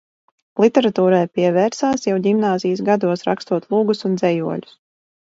Literatūrai 0.63 1.19
pievērsās 1.41 2.09
jau 2.09 2.17
ģimnāzijas 2.25 2.85
gados, 2.91 3.29
rakstot 3.31 3.73
lugas 3.77 4.07
un 4.11 4.21
dzejoļus. 4.23 4.79